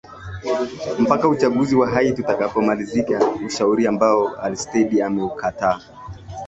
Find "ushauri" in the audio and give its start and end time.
3.45-3.87